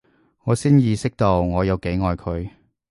[0.45, 2.49] 我先意識到我有幾愛佢